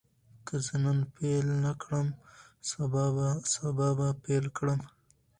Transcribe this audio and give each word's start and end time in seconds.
که 0.47 0.55
زه 0.65 0.75
نن 0.83 0.99
پیل 1.15 1.47
نه 1.65 1.73
کړم، 1.81 2.07
سبا 3.53 3.87
به 3.97 4.07
پیل 4.23 4.45
کړم. 4.57 4.79